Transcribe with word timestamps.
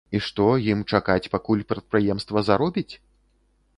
І 0.17 0.19
што, 0.27 0.45
ім 0.71 0.79
чакаць 0.93 1.29
пакуль 1.35 1.63
прадпрыемства 1.73 2.43
заробіць? 2.49 2.91